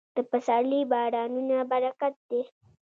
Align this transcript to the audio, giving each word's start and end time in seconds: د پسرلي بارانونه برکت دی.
د 0.15 0.17
پسرلي 0.31 0.81
بارانونه 0.91 1.57
برکت 1.71 2.13
دی. 2.29 2.41